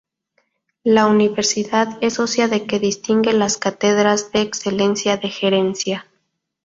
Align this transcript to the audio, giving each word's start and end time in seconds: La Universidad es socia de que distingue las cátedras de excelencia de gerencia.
La 0.83 1.05
Universidad 1.05 1.99
es 2.03 2.15
socia 2.15 2.47
de 2.47 2.65
que 2.65 2.79
distingue 2.79 3.33
las 3.33 3.57
cátedras 3.57 4.31
de 4.31 4.41
excelencia 4.41 5.17
de 5.17 5.29
gerencia. 5.29 6.07